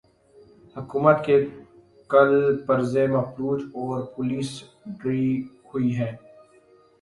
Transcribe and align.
حکومت 0.75 1.17
کے 1.25 1.35
کل 2.09 2.31
پرزے 2.65 3.05
مفلوج 3.07 3.61
اور 3.75 4.01
پولیس 4.15 4.49
ڈری 4.99 5.27
ہوئی 5.69 5.89
تھی۔ 5.95 6.09